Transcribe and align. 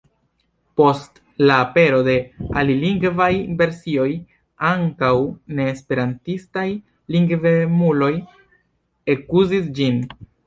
Post 0.79 1.19
la 1.49 1.57
apero 1.65 1.97
de 2.07 2.15
alilingvaj 2.61 3.27
versioj 3.59 4.07
ankaŭ 4.69 5.11
neesperantistaj 5.59 6.65
lingvemuloj 7.17 8.13
ekuzis 9.17 9.69
ĝin. 9.81 10.01